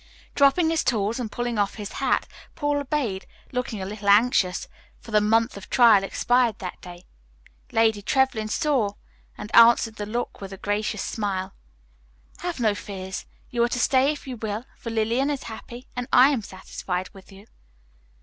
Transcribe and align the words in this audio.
Dropping 0.33 0.71
his 0.71 0.83
tools 0.83 1.19
and 1.19 1.31
pulling 1.31 1.59
off 1.59 1.75
his 1.75 1.91
hat, 1.91 2.25
Paul 2.55 2.79
obeyed, 2.79 3.27
looking 3.51 3.83
a 3.83 3.85
little 3.85 4.09
anxious, 4.09 4.67
for 4.99 5.11
the 5.11 5.21
month 5.21 5.55
of 5.57 5.69
trial 5.69 6.03
expired 6.03 6.57
that 6.57 6.81
day. 6.81 7.05
Lady 7.71 8.01
Trevlyn 8.01 8.47
saw 8.47 8.93
and 9.37 9.55
answered 9.55 9.97
the 9.97 10.07
look 10.07 10.41
with 10.41 10.51
a 10.51 10.57
gracious 10.57 11.03
smile. 11.03 11.53
"Have 12.39 12.59
no 12.59 12.73
fears. 12.73 13.27
You 13.51 13.63
are 13.63 13.69
to 13.69 13.79
stay 13.79 14.11
if 14.11 14.25
you 14.25 14.37
will, 14.37 14.65
for 14.75 14.89
Lillian 14.89 15.29
is 15.29 15.43
happy 15.43 15.87
and 15.95 16.07
I 16.11 16.29
am 16.29 16.41
satisfied 16.41 17.09
with 17.09 17.31
you." 17.31 17.45